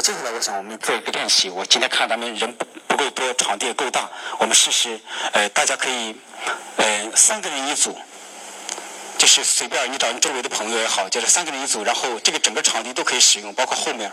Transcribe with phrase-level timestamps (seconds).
[0.00, 1.50] 接下来我想我们做一个练习。
[1.50, 4.08] 我今天看咱们人不不够多，场地也够大，
[4.38, 4.98] 我们试试，
[5.32, 6.16] 呃，大家可以，
[6.76, 7.94] 呃，三个人一组，
[9.18, 14.10] 就是随便你找你周围的朋友也好，就是三个人一组，然后这个整个场地都可以使用，包括后面，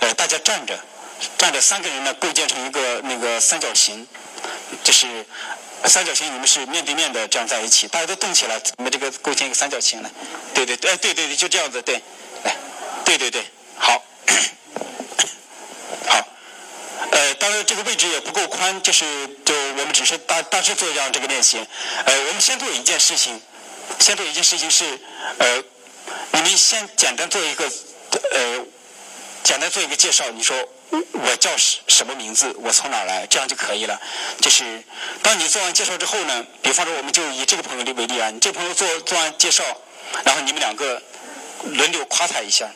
[0.00, 0.76] 呃，大家站着，
[1.38, 4.04] 站着三个人呢构建成一个那个三角形，
[4.82, 5.24] 就是
[5.84, 10.10] 三角形，你们是面对面的这样在一起，大家都动起来，你们这个构建一个三角形来，
[10.52, 12.02] 对对对，哎对对对，就这样子，对，
[12.42, 12.56] 来，
[13.04, 13.44] 对对对，
[13.78, 14.02] 好。
[17.44, 19.04] 当然这个位置也不够宽，就是
[19.44, 21.58] 就我们只是大大致做这样这个练习。
[22.06, 23.38] 呃，我们先做一件事情，
[23.98, 24.98] 先做一件事情是，
[25.36, 25.62] 呃，
[26.32, 27.70] 你们先简单做一个，
[28.32, 28.64] 呃，
[29.42, 30.24] 简单做一个介绍。
[30.30, 30.56] 你说
[30.90, 34.00] 我叫什什么名字，我从哪来，这样就可以了。
[34.40, 34.82] 就是
[35.22, 39.62] 当你做完介绍之后呢，比方说我们就以这个朋友为例啊，你这朋友做做完介绍，
[40.24, 41.02] 然后你们两个
[41.64, 42.70] 轮流夸他一下，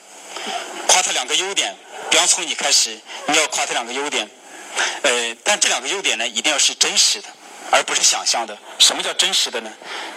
[0.87, 1.75] 夸他两个优点。
[2.11, 4.29] 比方从你开始，你要夸他两个优点，
[5.03, 7.29] 呃，但这两个优点呢，一定要是真实的，
[7.71, 8.57] 而不是想象的。
[8.79, 9.71] 什么叫真实的呢？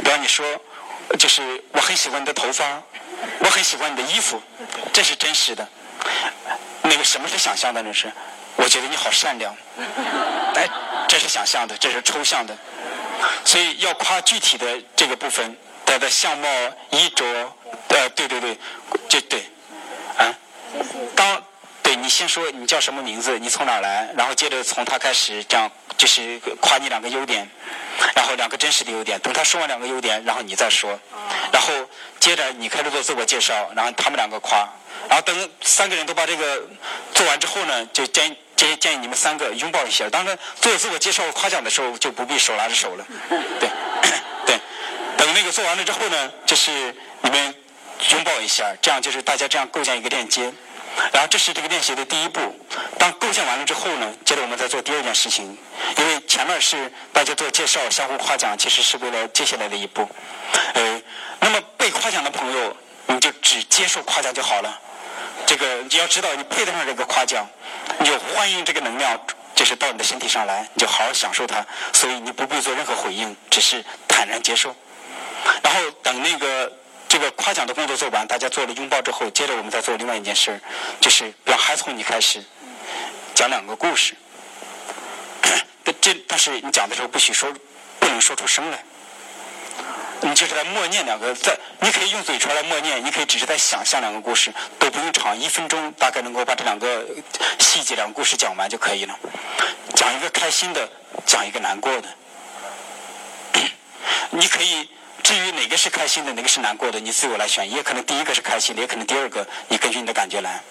[0.03, 0.45] 比方你说，
[1.17, 2.81] 就是我很喜欢你的头发，
[3.39, 4.41] 我很喜欢你的衣服，
[4.93, 5.67] 这是真实的。
[6.83, 7.81] 那个什么是想象的？
[7.83, 8.11] 呢是，
[8.55, 9.55] 我觉得你好善良，
[10.55, 10.67] 哎，
[11.07, 12.55] 这是想象的，这是抽象的。
[13.45, 16.47] 所以要夸具体的这个部分，他的相貌、
[16.89, 17.25] 衣着，
[17.89, 18.57] 呃，对对对，
[19.07, 19.43] 这对，
[20.17, 20.33] 啊，
[22.11, 27.47] 先说你叫什么名字，你从哪儿来，然后接着从他开始，这样就是夸你两个优点，
[28.13, 29.17] 然后两个真实的优点。
[29.21, 30.99] 等他说完两个优点，然后你再说，
[31.51, 31.73] 然后
[32.19, 34.67] 接着你开始做自我介绍，然后他们两个夸，
[35.07, 36.61] 然后等三个人都把这个
[37.13, 40.09] 做完之后呢，就建建建议你们三个拥抱一下。
[40.09, 43.69] 当然做自我介绍夸奖的时候就不必手拉着手了，对
[44.45, 44.59] 对。
[45.17, 46.71] 等那个做完了之后呢，就是
[47.21, 47.55] 你们
[48.11, 50.51] 拥抱一下，这样就是大家这样构建一个链接。
[51.13, 52.39] 然后这是这个练习的第一步。
[52.97, 55.57] 当构建完了之后呢，接着我们再做第二件事情。
[55.97, 60.07] 因为前面是大家做介绍、相互夸奖，其实是为了接下来的一步。
[60.73, 61.01] 呃，
[61.39, 62.75] 那么被夸奖的朋友，
[63.07, 64.79] 你就只接受夸奖就好了。
[65.45, 67.47] 这个你要知道，你配得上这个夸奖，
[67.99, 69.19] 你就欢迎这个能量，
[69.55, 71.65] 就是到你的身体上来，你就好好享受它。
[71.93, 74.75] 所以你不必做任何回应，只是坦然接受。
[75.63, 76.71] 然后等那个。
[77.11, 80.61] 这个夸奖的工作做完，大家做了拥抱之后，接着我们再做另外一件事儿，
[81.01, 82.41] 就是比方还从你开始
[83.35, 84.15] 讲两个故事。
[85.99, 87.53] 这但是你讲的时候不许说，
[87.99, 88.81] 不能说出声来。
[90.21, 97.05] 你就是在默念两个，在你可以用嘴唇来默念，你可以只是在想象两个故事，都不用长，一分钟大概能够把这两个
[97.59, 99.19] 细节两个故事讲完就可以了。
[99.95, 100.89] 讲一个开心的，
[101.25, 102.07] 讲一个难过的，
[104.31, 104.87] 你可以。
[105.23, 107.69] 至于哪个是开心的，哪个是难过的，你自由来选。
[107.69, 110.61] 也可能第一个是开心的，也可能第二个，你根据你的感觉来。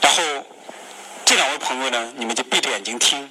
[0.00, 0.22] 然后
[1.24, 3.30] 这两位朋友呢，你们就闭着眼睛听。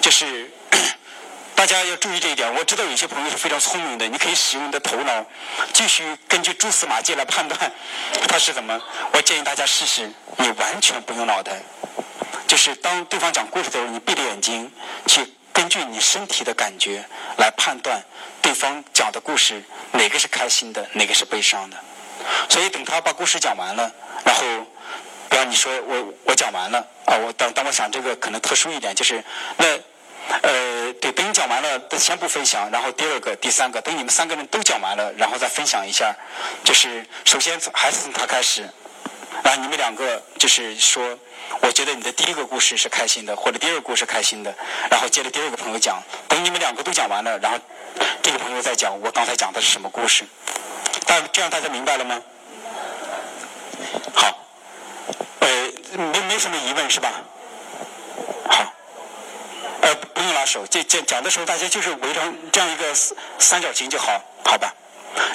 [0.00, 0.50] 就是
[1.54, 2.52] 大家要注意这一点。
[2.54, 5.24] 我知道有些朋友是非常聪明的，你可以使用你的头脑，
[5.72, 7.72] 继续根据蛛丝马迹来判断
[8.28, 8.80] 他是怎么。
[9.12, 11.60] 我建议大家试试，你完全不用脑袋，
[12.46, 14.70] 就是当对方讲故事的时候，你闭着眼睛
[15.06, 15.34] 去。
[15.52, 17.04] 根据你身体的感觉
[17.36, 18.02] 来判断
[18.40, 19.62] 对方讲的故事
[19.92, 21.76] 哪个是开心的，哪个是悲伤的。
[22.48, 23.90] 所以等他把故事讲完了，
[24.24, 24.42] 然后，
[25.28, 29.22] 比方你说我我讲完了啊，我当当我想这个可能特殊一点，就是
[29.56, 29.66] 那
[30.42, 36.14] 呃对，等你讲完了先不分享，然后第二个、第三个，等你们三个人都讲完了，然后再分享一下。
[36.62, 38.68] 就是首先还是从他开始，
[39.42, 41.18] 然后你们两个就是说。
[41.62, 44.54] 我觉得你的第一个故事是开心的，或者第二个故事开心的，
[44.88, 47.58] 然后接着第二个朋友讲，等你们两个都讲完了，然后
[48.22, 50.24] 这个朋友再讲我刚才讲的是什么故事。
[51.06, 52.22] 大这样大家明白了吗？
[54.14, 54.46] 好，
[55.40, 55.48] 呃，
[55.96, 57.10] 没没什么疑问是吧？
[58.48, 58.72] 好，
[59.80, 62.94] 呃，不用拉手，这讲讲的时候大家就是围成这样一个
[63.40, 64.72] 三角形就好，好吧？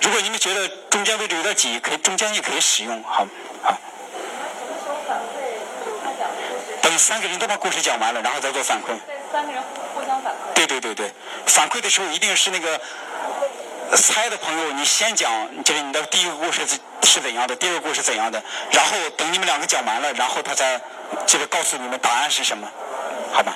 [0.02, 3.28] 如果你们觉得中间位置有点挤，可以中间也可以使用，好，
[6.98, 8.88] 三个人都把故事讲完了，然后再做反馈。
[9.06, 9.62] 对三个人
[9.94, 10.54] 互相反馈。
[10.54, 11.12] 对对对对，
[11.46, 12.80] 反馈的时候一定是那个
[13.96, 15.32] 猜的朋友，你先讲，
[15.64, 20.80] 就是你的第一个故事是是怎样的，第二个故事怎样的，然后等你们两个讲完了，然后他再
[21.26, 22.68] 接着告诉你们答案是什么，
[23.32, 23.56] 好吧？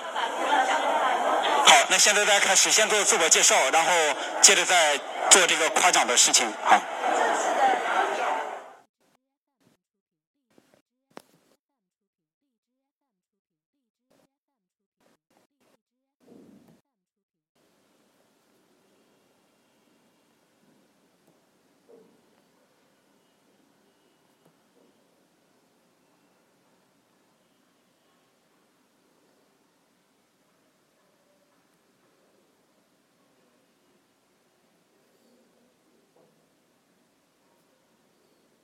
[1.66, 3.92] 好，那现在大家开始先做自我介绍，然后
[4.42, 4.98] 接着再
[5.30, 6.80] 做这个夸奖的事情，好。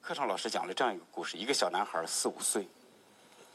[0.08, 2.68] 课上老师讲了这样一个故事：一个小男孩四五岁，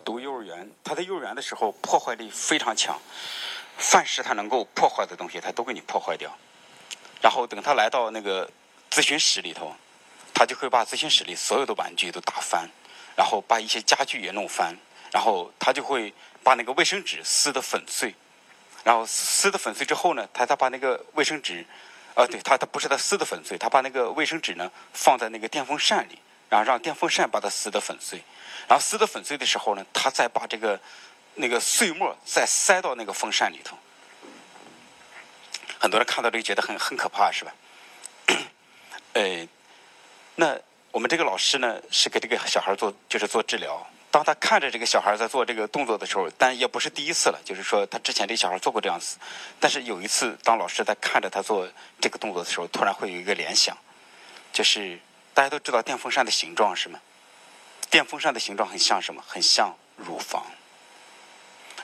[0.04, 0.68] 读幼儿园。
[0.82, 2.98] 他在幼儿园的时候破坏力非常强，
[3.76, 6.36] 凡是他能够破坏的东西，他都给你破坏掉。
[7.22, 8.50] 然后等他来到那个
[8.90, 9.72] 咨询室里头，
[10.34, 12.68] 他就会把咨询室里所有的玩具都打翻，
[13.16, 14.76] 然后把一些家具也弄翻，
[15.12, 16.12] 然后他就会
[16.42, 18.12] 把那个卫生纸撕得粉碎。
[18.82, 21.64] 然后撕的粉碎之后呢，他他把那个卫生纸，
[22.16, 26.18] 呃，对他他不是他撕的粉碎，他把那个卫生纸呢放在那个电风扇里，
[26.50, 28.22] 然后让电风扇把它撕得粉碎。
[28.68, 30.78] 然后撕得粉碎的时候呢，他再把这个
[31.36, 33.78] 那个碎末再塞到那个风扇里头。
[35.78, 37.52] 很多人看到这个觉得很很可怕，是吧？
[39.14, 39.48] 呃，
[40.36, 40.58] 那
[40.92, 43.86] 我们这个老师呢是给这个小孩做就是做治疗。
[44.12, 49.18] 当他看着这个小孩在做这个动作的时候，但也不是第一次了，就是说他之前这个小孩做过这样子。
[49.60, 51.68] 但是有一次，当老师在看着他做
[52.00, 53.76] 这个动作的时候，突然会有一个联想，
[54.52, 54.98] 就是
[55.34, 57.00] 大家都知道电风扇的形状是吗？
[57.90, 59.22] 电风扇的形状很像什么？
[59.26, 60.44] 很像乳房。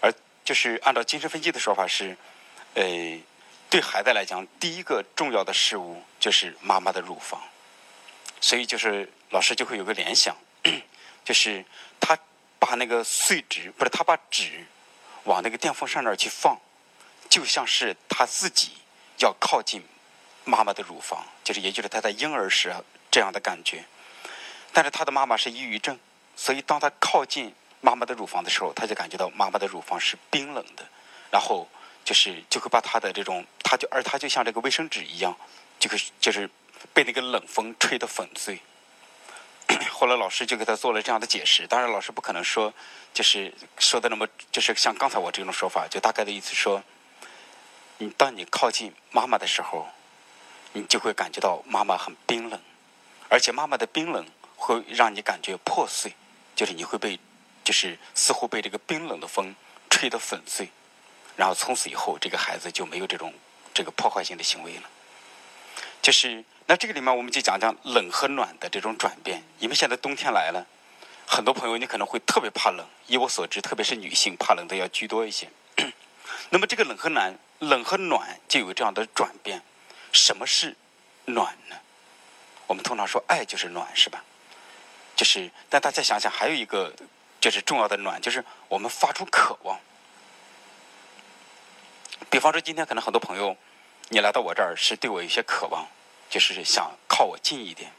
[0.00, 0.12] 而
[0.44, 2.16] 就是按照精神分析的说法是，
[2.74, 2.84] 呃，
[3.70, 7.42] 对孩子来讲，第一个重要的事物就是妈妈的乳房。
[8.40, 10.36] 所以就是老师就会有个联想，
[11.24, 11.64] 就是
[11.98, 12.16] 他
[12.58, 14.64] 把那个碎纸，不是他把纸
[15.24, 16.56] 往那个电风扇那儿去放，
[17.28, 18.72] 就像是他自己
[19.18, 19.82] 要靠近
[20.44, 22.72] 妈妈的乳房，就是也就是他在婴儿时
[23.16, 23.82] 这样的感觉。
[24.74, 25.98] 但是他的妈妈是抑郁症，
[26.36, 30.86] 所以当他靠近妈妈的乳房的时候，他就感觉到妈妈的乳房是冰冷的，
[31.30, 31.66] 然后
[32.04, 35.34] 就是就会把他的这种，他就而他就像这个卫生纸一样，
[35.80, 36.46] 这个就是
[36.92, 38.60] 被那个冷风吹得粉碎。
[39.90, 42.70] 后来老师就给他做了这样的解释，当然老师不可能说
[43.14, 46.82] 就是说的那么就是像刚才我这种说法，就大概的意思说，
[47.96, 49.88] 你当你靠近妈妈的时候，
[50.74, 52.60] 你就会感觉到妈妈很冰冷，
[53.28, 54.26] 而且妈妈的冰冷。
[54.58, 56.14] 会让你感觉破碎，
[56.54, 57.20] 就是你会被，
[57.62, 59.54] 就是似乎被这个冰冷的风
[59.90, 60.70] 吹得粉碎，
[61.36, 63.34] 然后从此以后这个孩子就没有这种
[63.74, 64.84] 这个破坏性的行为了。
[66.00, 70.66] 就是那这个里面我们就讲讲冷和暖的这种转变，因为现在冬天来了，
[71.26, 75.50] 很多朋友你可能会特别怕冷，以我所知，特别是女性怕冷的要居多一些。
[76.48, 79.60] 那么这个冷和暖，冷和暖就有这样的转变。
[80.12, 80.74] 什么是
[81.26, 81.76] 暖呢？
[82.66, 84.22] 我们通常说爱就是暖，是吧？
[85.14, 86.92] 就是，但大家想想，还有一个
[87.40, 89.80] 就是重要的暖，就是我们发出渴望。
[92.28, 93.56] 比方说，今天可能很多朋友，
[94.08, 95.86] 你来到我这儿是对我有些渴望，
[96.28, 97.90] 就是想靠我近一点。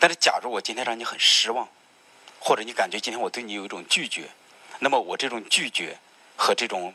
[0.00, 1.68] 但是，假如我今天让你很失望，
[2.40, 4.28] 或者你感觉今天我对你有一种拒绝，
[4.80, 5.96] 那么我这种拒绝
[6.36, 6.92] 和这种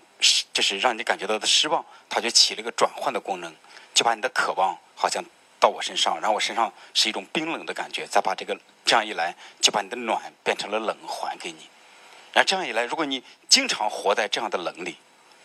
[0.51, 3.55] 就是让你感觉到的失望，它就起了一个转换的功能，
[3.93, 5.23] 就把你的渴望好像。
[5.59, 11.67] 到我身上，然后我身上是一种冰冷的感觉，再把这个这样一来，就把你的暖变成了冷还给你。
[12.31, 14.95] 然后这样一来，如果你经常活在这样的冷里，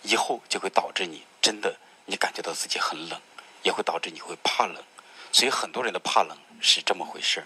[0.03, 1.77] 以后就会导致你真的
[2.07, 3.21] 你感觉到自己很冷，
[3.65, 4.81] 也会导致你会怕冷。
[5.33, 7.45] 所以很多人的怕冷是这么回事。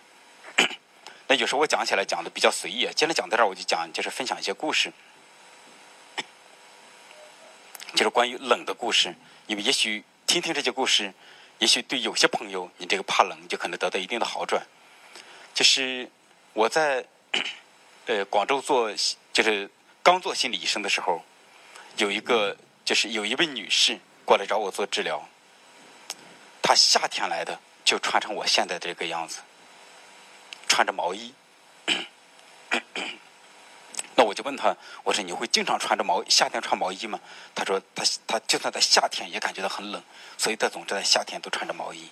[1.26, 4.92] 那有时候我讲起来讲的比较随意啊，今天讲到这儿我就讲，就是分享一些故事，
[7.94, 9.14] 就是关于冷的故事。
[9.46, 11.14] 因为也许听听这些故事。
[11.58, 14.64] 也许对有些朋友，你这个怕冷就可能得到一定的好转。
[15.54, 16.08] 就是
[16.52, 17.04] 我在
[18.06, 18.90] 呃广州做，
[19.32, 19.68] 就是
[20.02, 21.24] 刚做心理医生的时候，
[21.96, 25.28] 有一个就是有一位女士过来找我做治疗。
[26.62, 29.40] 她夏天来的，就穿成我现在这个样子，
[30.68, 31.34] 穿着毛衣。
[34.28, 37.18] 我就问他，我说你会经常穿着毛夏天穿毛衣吗？
[37.54, 40.02] 他说他他就算在夏天也感觉到很冷，
[40.37, 42.08] 所以他总是在夏天都穿着毛衣。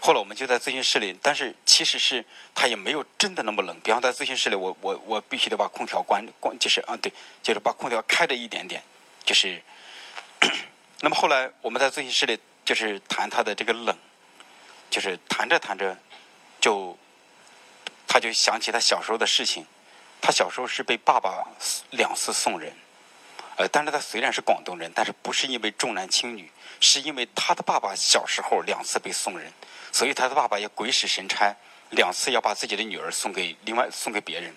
[0.00, 2.24] 后来我们就在咨询室里，但是其实是
[2.54, 3.80] 他也没有真的那么冷。
[3.80, 7.10] 比方在咨询室里，我我我必须得把空调关关，就是啊对，
[7.42, 8.82] 就是把空调开着一点点，
[9.24, 9.62] 就是。
[11.00, 13.96] 那么后来我们在咨询室里就是谈他的这个冷，
[14.90, 15.96] 就是谈着谈着，
[16.60, 16.96] 就
[18.06, 19.66] 他就想起他小时候的事情。
[20.22, 21.44] 他小时候是被爸爸
[21.90, 22.72] 两次送人，
[23.56, 26.48] 呃，但是他虽然是广东人，但是不是因为重男轻女，
[26.78, 29.52] 是因为他的爸爸小时候两次被送人，
[29.90, 31.52] 所以他的爸爸也鬼使神差，
[31.90, 34.54] 两次要把自己的女儿送给另外送给别人。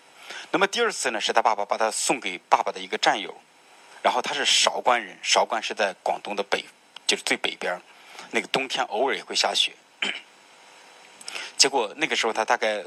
[0.52, 3.36] 那么第二次呢，是他爸爸把他送给爸爸的一个战友，
[4.04, 6.64] 然后他是韶关人，韶关是在广东的北，
[7.08, 7.82] 就是最北边
[8.30, 9.74] 那个冬天偶尔也会下雪。
[11.58, 12.84] 结果那个时候他大概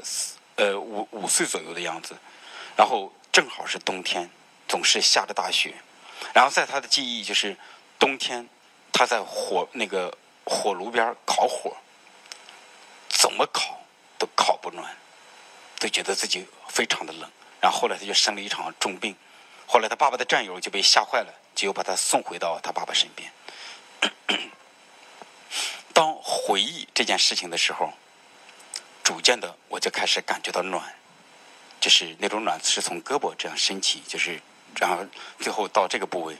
[0.55, 2.15] 呃五五岁左右的样子。
[2.79, 4.29] 然后正好是冬天，
[4.65, 5.75] 总是下着大雪。
[6.33, 7.57] 然后在他的记忆就是
[7.99, 8.47] 冬天，
[8.93, 11.75] 他在火那个火炉边烤火，
[13.09, 13.81] 怎么烤
[14.17, 14.95] 都烤不暖。
[15.77, 19.13] 都觉得自己非常的冷，然后后来他就生了一场重病，
[19.67, 23.29] 后来他爸爸的战友就被吓坏了，就又把他送回到他爸爸身边。
[25.91, 27.91] 当回忆这件事情的时候，
[29.03, 30.95] 逐渐的我就开始感觉到暖，
[31.79, 34.39] 就是那种暖是从胳膊这样升起，就是
[34.79, 35.05] 然后
[35.39, 36.35] 最后到这个部位。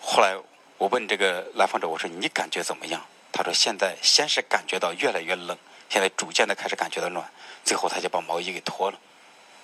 [0.00, 0.36] 后来
[0.78, 3.04] 我问这个来访者，我说你感觉怎么样？
[3.32, 5.56] 他说现在先是感觉到越来越冷，
[5.88, 7.30] 现在逐渐的开始感觉到暖，
[7.64, 8.98] 最后他就把毛衣给脱了，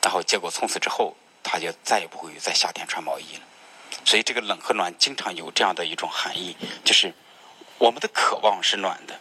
[0.02, 3.42] 然后结果从此之后他就再也不会在夏天穿毛衣了。
[4.04, 7.12] 所以这个冷和暖经常有这样的一种含义，就是
[7.78, 9.18] 我们的渴望是暖的，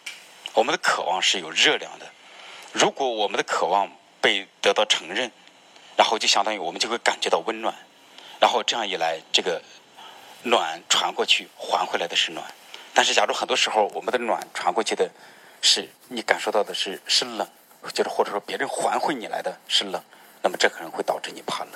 [0.54, 2.06] 我们的渴望是有热量的。
[2.72, 3.90] 如果我们的渴望
[4.22, 5.32] 被得到承认，
[5.98, 7.74] 然后就相当于我们就会感觉到温暖，
[8.40, 9.62] 然后这样一来，这个
[10.44, 12.46] 暖传过去还回来的是暖。
[12.94, 15.10] 但是假如很多时候我们的暖传过去的
[15.62, 17.48] 是你感受到的是是冷，
[17.94, 20.02] 就是或者说别人还回你来的是冷，
[20.42, 21.74] 那么这可能会导致你怕冷。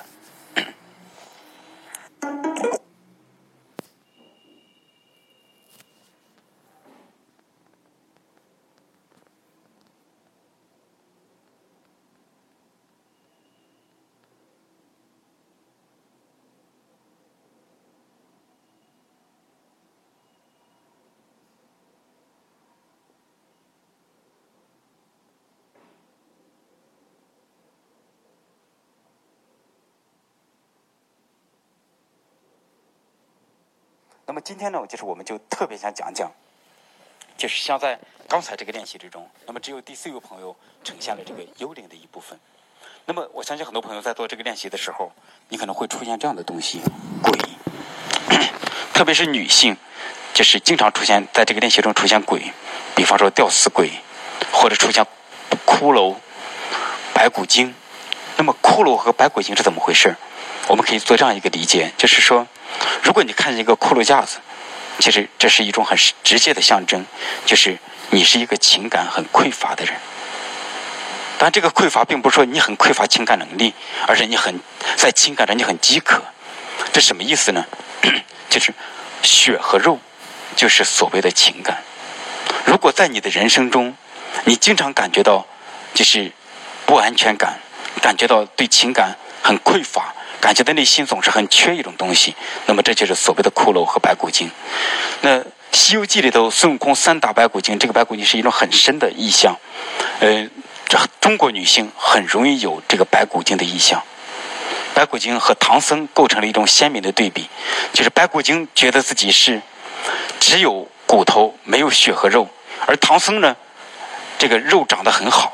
[34.30, 36.30] 那么今天呢，就是我们就特别想讲讲，
[37.36, 42.38] 就是像在刚才这个练习之中，那么只有第四位朋友呈现了这个幽灵的一部分。
[43.06, 45.10] 那么我相信很多朋友在做这个练习的时候，
[45.48, 46.80] 你可能会出现这样的东西，
[47.24, 47.36] 鬼，
[48.94, 49.76] 特别是女性，
[50.32, 52.52] 就是经常出现在这个练习中出现鬼，
[52.94, 53.90] 比方说吊死鬼，
[54.52, 55.04] 或者出现
[55.66, 56.14] 骷髅、
[57.12, 57.74] 白骨精。
[58.36, 60.14] 那么骷髅和白骨精是怎么回事？
[60.68, 62.46] 我们可以做这样一个理解，就是说。
[63.02, 64.38] 如果你看见一个骷髅架子，
[64.98, 67.04] 其实这是一种很直接的象征，
[67.46, 67.78] 就是
[68.10, 69.94] 你是一个情感很匮乏的人。
[71.38, 73.72] 但这个匮乏并不是说你很匮乏情感能力，
[74.06, 74.60] 而是你很
[74.96, 76.22] 在情感上你很饥渴。
[76.92, 77.64] 这什么意思呢？
[78.50, 78.74] 就是
[79.22, 79.98] 血和肉
[80.54, 81.82] 就是所谓的情感。
[82.66, 83.96] 如果在你的人生中，
[84.44, 85.46] 你经常感觉到
[85.94, 86.30] 就是
[86.84, 87.58] 不安全感，
[88.02, 90.14] 感觉到对情感很匮乏。
[90.40, 92.34] 感觉的内心总是很缺一种东西，
[92.66, 94.50] 那么这就是所谓的骷髅和白骨精。
[95.20, 95.38] 那
[95.72, 99.54] 《西游记》里头孙悟空三打白骨精，这个白骨精是一种很深的意象。
[100.20, 100.48] 呃，
[100.88, 104.02] 这中国女性很容易有这个白骨精的意象。
[104.94, 107.48] 白骨精和唐僧构成了一种鲜明的对比，
[107.92, 109.60] 就是白骨精觉得自己是
[110.40, 112.48] 只有骨头没有血和肉，
[112.86, 113.54] 而唐僧呢，
[114.38, 115.52] 这个肉长得很好，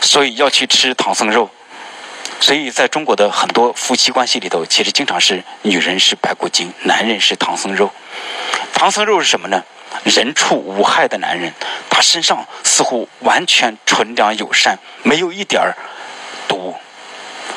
[0.00, 1.50] 所以要去吃唐僧肉。
[2.44, 7.90] 所以，在中国的很多夫妻关系里头，其实经常是女人是白骨精，男人是唐僧肉。
[8.74, 9.64] 唐僧肉是什么呢？
[10.04, 11.54] 人畜无害的男人，
[11.88, 15.74] 他身上似乎完全纯良友善，没有一点儿
[16.46, 16.76] 毒。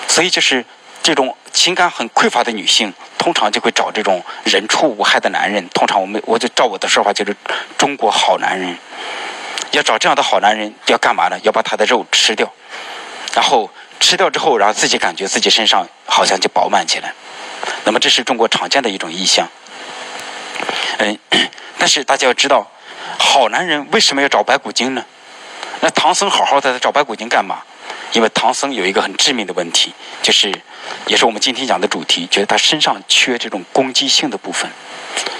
[0.08, 0.64] 所以，就是
[1.04, 5.68] 这种情感很匮乏的女性，通常就会找这种人畜无害的男人。
[5.74, 7.36] 通常，我们我就照我的说法，就是
[7.78, 8.78] 中国好男人。
[9.72, 11.38] 要找这样的好男人，要干嘛呢？
[11.44, 12.50] 要把他的肉吃掉，
[13.34, 13.70] 然后。
[14.00, 17.14] 吃掉之后，然后自己感觉自己身上好像就饱满起来。
[17.84, 19.48] 那么这是中国常见的一种意象。
[21.00, 21.18] 嗯，
[21.78, 22.70] 但是大家要知道，
[23.18, 25.06] 好男人为什么要找白骨精呢？
[25.82, 27.62] 那唐僧好好的，找白骨精干嘛？
[28.14, 30.54] 因为唐僧有一个很致命的问题，就是
[31.08, 34.72] 也是我们今天讲的主题，觉得他身上缺这种攻击性的部分。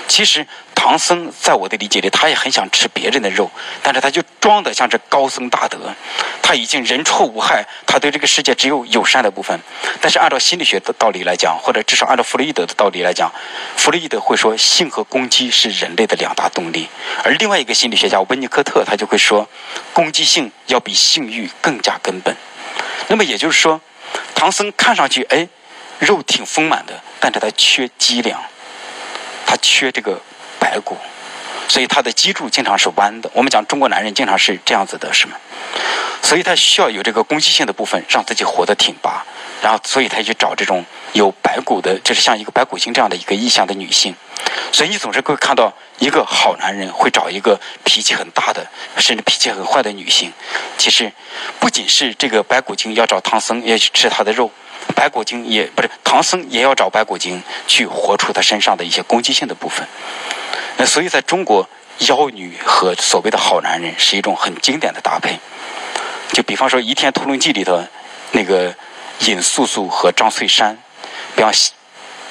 [0.08, 0.46] 其实。
[0.80, 3.50] 唐僧在我的理解里，他也很想吃别人的肉，
[3.82, 5.94] 但是他就装的像是高僧大德，
[6.42, 9.60] 他已经人畜无害，他对这个世界只有友善的部分。
[10.00, 13.30] 但是按照心理学的道理来讲，或者至少按照弗洛伊德的道理来讲，
[13.76, 16.88] 弗洛伊德会说性和攻击是人类的两大动力，
[17.24, 19.50] 而另外一个心理学家温尼科特他就会说，
[19.92, 22.34] 攻击性要比性欲更加根本。
[23.08, 23.82] 那么也就是说，
[24.36, 25.50] 唐僧看上去哎，
[26.00, 28.40] 肉挺丰满的，但是他缺脊梁，
[29.46, 30.22] 他缺这个。
[30.68, 30.98] 白骨，
[31.70, 33.32] 所以他的脊柱经常是弯的。
[33.34, 35.38] 我们讲中国男人经常是这样子的，是吗？
[36.22, 39.26] 所以他需要有这个攻击性的部分，让自己活得挺拔。
[39.62, 40.84] 然后，所以他去找这种
[41.14, 44.14] 有白骨的，就是像一个白骨精这样的一个意象的女性。
[44.74, 50.34] 所以你总是会看到一个好男人会找一个脾气很大的，甚至脾气很坏的女性。
[50.78, 51.14] 其实，
[51.62, 54.52] 不仅是这个白骨精要找唐僧，要去吃他的肉，
[54.94, 59.88] 白骨精也不是唐僧也要找白骨精去活出他身上的一些攻击性的部分。
[60.78, 61.68] 那所以，在中国，
[62.08, 65.40] 妖女和所谓的好男人是一种很经典的搭配。
[66.34, 67.84] 就比方说，《倚天屠龙记》里头，
[68.32, 68.76] 那个
[69.22, 70.78] 尹素素和张翠山，
[71.36, 71.52] 比方《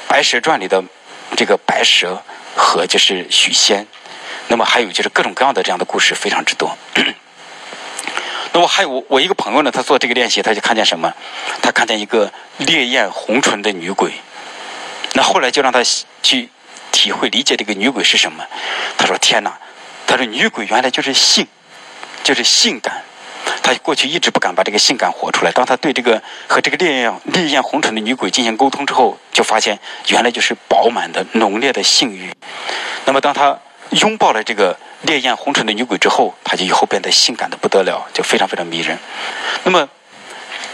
[0.06, 0.82] 白蛇传》里的
[1.36, 2.22] 这个白蛇
[2.54, 3.86] 和就是许仙，
[4.46, 6.78] 那么还有就是各种各样的这样的故事非常之多。
[8.52, 11.12] 那么还有我我一个朋友呢，他做这个练习，他就看见什么？
[11.60, 14.12] 他看见一个烈焰红唇的女鬼。
[15.14, 15.82] 那后来就让他
[16.22, 16.48] 去
[16.96, 18.42] 体会理解这个女鬼是什么。
[18.96, 19.52] 他说：“天哪！
[20.06, 21.46] 他说女鬼原来就是性，
[22.24, 23.02] 就是性感。
[23.62, 25.52] 他过去一直不敢把这个性感活出来。
[25.52, 32.32] 当他对这个和这个烈焰烈焰红唇的女鬼进行沟通之后，就发现原来就是饱满的浓烈的性欲。
[33.04, 33.58] 那么当他
[33.90, 38.98] 拥抱了这个。”烈焰红唇的女鬼之后，他就以后变得性感的不得了，就非常非常迷人。
[39.62, 39.88] 那么，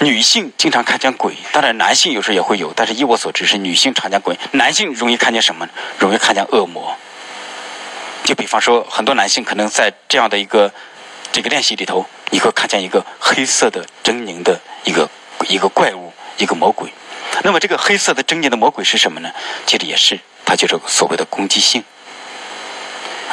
[0.02, 5.72] 女性经常看见鬼，当然男性有时候也会有，但是依我所知是女性常见鬼，男性容易看见什么呢？
[5.98, 6.96] 容易看见恶魔。
[8.24, 10.72] 就比方说，很多男性可能在这样的一个
[11.30, 15.08] 这个练习里头，你会看见一个黑色的狰狞的一个
[15.48, 16.92] 一个怪物，一个魔鬼。
[17.44, 19.30] 那么，这个黑色的狰狞的魔鬼是什么呢？
[19.66, 21.84] 其实也是，它就是所谓的攻击性。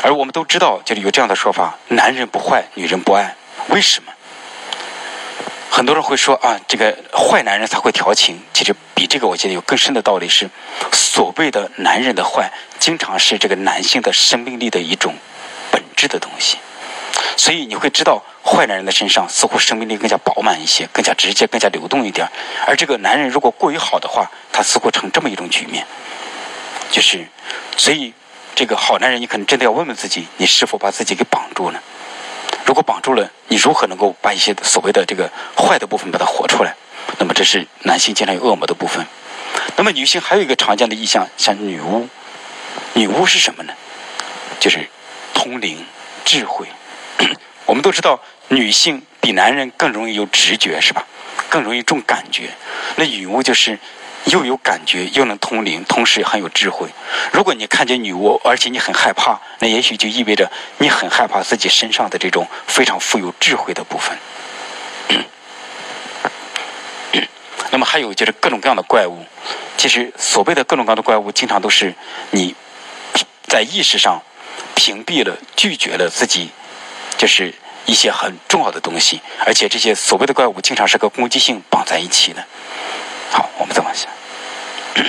[0.03, 3.35] 而我们都知道，就是有这样的说法：男人不坏，女人不爱。
[3.69, 4.11] 为什么？
[5.69, 8.41] 很多人会说啊，这个坏男人才会调情。
[8.53, 10.49] 其实比这个，我觉得有更深的道理是：
[10.91, 15.15] 所谓的男人的坏，经常是这个男性的生命力的一种
[15.71, 16.57] 本质的东西。
[17.37, 22.27] 所以你会知道，坏男人的身上似乎生命力更加饱满一些，更加直接，更加流动一点。
[22.65, 25.85] 而这个男人如果过于好的话，他似乎成这么一种局面，
[26.91, 27.27] 就是
[27.77, 28.13] 所以。
[28.55, 31.81] 这个好男人，你可能真的要问问自己，你是否把自己给绑住了？
[32.69, 36.75] 如果绑住了，你如何能够把一些所谓的这个坏的部分把它活出来？
[37.17, 39.03] 那么这是男性经常有恶魔的部分。
[39.75, 42.07] 那么女性还有一个常见的意象，像女巫。
[42.93, 43.73] 女巫是什么呢？
[44.59, 44.87] 就是
[45.33, 45.83] 通灵、
[46.23, 46.67] 智慧。
[47.65, 51.07] 我们都知道，女性比男人更容易有直觉，是吧？
[51.49, 52.51] 更容易重感觉。
[52.97, 53.79] 那女巫就是。
[54.25, 56.87] 又有感觉，又能通灵，同时很有智慧。
[57.31, 64.17] 如果你看见女巫，而且你很害怕，那也许就意味着你很害怕自己身上的这种非常富有智慧的部分。
[67.71, 69.25] 那么还有就是各种各样的怪物，
[69.77, 71.93] 其实所谓的各种各样的怪物，经常都是
[72.31, 72.55] 你
[73.47, 74.21] 在意识上
[74.75, 76.49] 屏蔽了、拒绝了自己，
[77.17, 77.53] 就是
[77.85, 82.45] 一些很重要的东西，而且这些所谓的怪物，经常是和攻击性绑在一起的。
[83.31, 84.07] 好，我们再往下。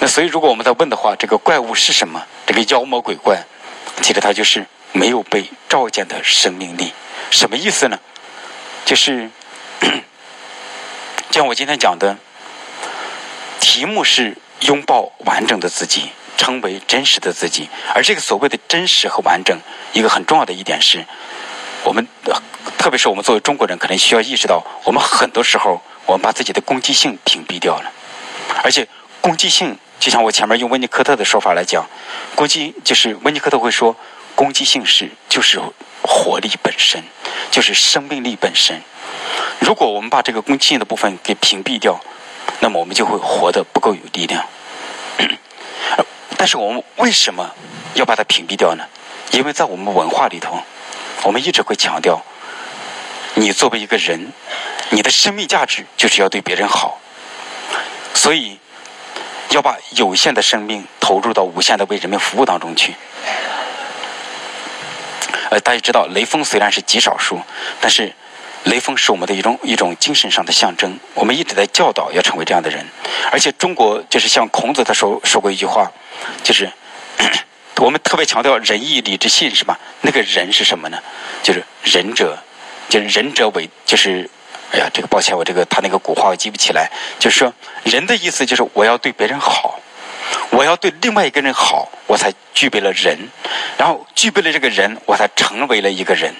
[0.00, 2.24] 那所以，如果我们在问的话，这个怪物是什么？
[2.46, 3.42] 这个妖魔鬼怪，
[4.00, 6.92] 其实它就是没有被召见的生命力。
[7.30, 7.98] 什么意思呢？
[8.84, 9.28] 就是
[11.32, 12.16] 像我今天讲的，
[13.60, 17.68] 题目是拥抱完整的自己，成为真实的自己。
[17.92, 19.58] 而这个所谓的真实和完整，
[19.92, 21.04] 一个很重要的一点是，
[21.82, 22.06] 我们
[22.78, 25.82] 特别是我们作为中国人，可能需要意识到，我们很多时候。
[26.08, 27.92] 我们把自己的攻击性屏蔽掉了，
[28.64, 28.88] 而且
[29.20, 31.86] 攻击性就像我前面用温尼科特的说法来讲，
[32.34, 33.94] 攻击就是温尼科特会说，
[34.34, 35.60] 攻击性是就是
[36.00, 37.04] 活力本身，
[37.50, 38.80] 就是生命力本身。
[39.60, 42.00] 如果我们把这个攻击性的部分给屏蔽掉，
[42.60, 44.42] 那么我们就会活得不够有力量。
[46.38, 47.54] 但是我们为什么
[47.92, 48.84] 要把它屏蔽掉呢？
[49.32, 50.58] 因为在我们文化里头，
[51.24, 52.24] 我们一直会强调，
[53.34, 54.32] 你作为一个人。
[54.90, 56.98] 你的生命价值就是要对别人好，
[58.14, 58.58] 所以
[59.50, 62.94] 要把有限的生命投入到无限的为人民服务当中去。
[65.50, 67.40] 呃，大家知道，雷锋虽然是极少数，
[67.80, 68.12] 但是
[68.64, 70.98] 雷锋是我们的一种一种精神上的象征。
[71.14, 72.86] 我们一直在教导要成为这样的人，
[73.30, 75.90] 而且中国就是像孔子他说说过一句话，
[76.42, 76.70] 就是
[77.76, 79.78] 我们特别强调仁义礼智信，是吧？
[80.00, 80.98] 那个仁是什么呢？
[81.42, 82.38] 就是仁者，
[82.88, 84.28] 就是仁者为，就是。
[84.72, 86.90] 哎呀，这个抱歉，我这个他那个古话我记不起来。
[87.18, 87.52] 就是说，
[87.84, 89.80] 人的意思就是我要对别人好，
[90.50, 93.18] 我要对另外一个人好，我才具备了人，
[93.78, 96.34] 然后具备了这个人，我才成为了一个人。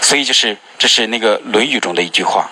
[0.00, 2.50] 所以就是这是那个《论语》中的一句话。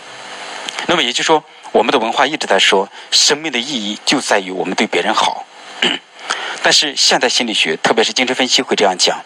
[0.88, 5.44] 那么也就是说，我们的文化一直在说，生命的意义就在于我们对别人好。
[6.62, 9.22] 但是现代心理学，特别是精神分析会这样讲。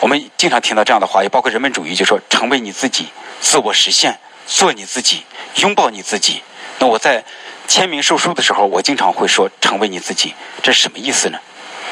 [0.00, 3.08] 我们经常听到这样的话，也包括人本主义，就说成为你自己。
[3.40, 5.24] 自我实现，做你自己，
[5.56, 6.42] 拥抱你自己。
[6.78, 7.24] 那我在
[7.66, 11.38] 签名售书的时候，我经常会说“成为你自己”，这是什么意思呢？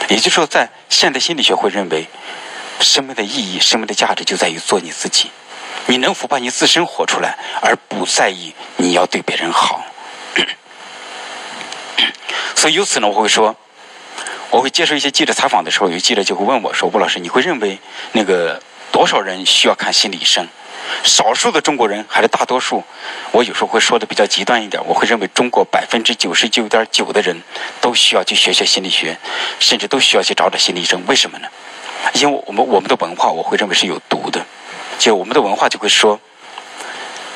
[0.09, 2.07] 也就是说，在现代心理学会认为，
[2.81, 5.31] 生命的意义、生命的价值就在于做你自己。
[5.87, 9.85] 你能否把你自身活出来，而不在意你要对别人好？
[12.55, 13.55] 所以由此呢，我会说，
[14.51, 17.79] 我会接受一些记者采访的时候，有记者就会问我说：“吴老师，你会认为
[18.13, 18.61] 那个
[18.93, 20.47] 多少人需要看心理医生？”
[21.05, 22.83] 少数的中国人还是大多数。
[23.33, 27.43] 我有时候会说的比较极端一点，我会认为中国百分之九十九点九的人
[27.81, 29.19] 都需要去学学心理学，
[29.61, 31.05] 甚至都需要去找找心理医生。
[31.07, 31.49] 为什么呢？
[32.15, 34.45] 因为我们我们的文化，我会认为是有毒的。
[34.99, 36.19] 就我们的文化就会说，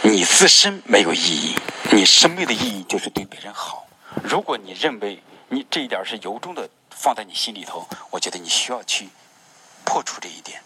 [0.00, 1.54] 你自身没有意义，
[1.90, 3.86] 你生命的意义就是对别人好。
[4.22, 9.08] 如果你认为你这一点是由衷的放在你心里头，我觉得你需要去
[9.84, 10.60] 破除这一点，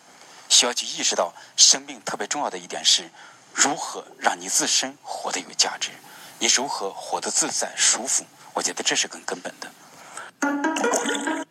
[0.49, 3.11] 需要去意识到生命特别重要的一点是
[3.53, 5.91] 如何让你自身活得有价值，
[6.39, 8.25] 你如何活得自在舒服。
[8.55, 11.46] 我觉得这是更根本的。